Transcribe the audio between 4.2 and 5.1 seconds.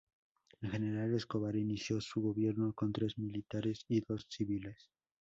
civiles.